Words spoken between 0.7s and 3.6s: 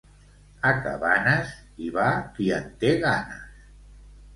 Cabanes, hi va qui en té ganes.